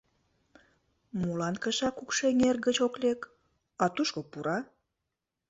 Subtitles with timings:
[1.19, 3.19] Молан кыша Кукшеҥер гыч ок лек,
[3.83, 4.57] а тушко пура?